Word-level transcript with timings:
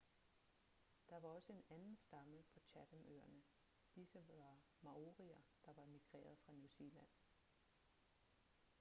der 1.09 1.19
var 1.19 1.29
også 1.29 1.53
en 1.53 1.63
anden 1.69 1.95
stamme 1.97 2.43
på 2.53 2.59
chatham-øerne 2.67 3.41
disse 3.95 4.23
var 4.27 4.59
maorier 4.81 5.41
der 5.65 5.73
var 5.73 5.85
migreret 5.85 6.37
fra 6.39 6.51
new 6.53 6.67
zealand 6.67 7.09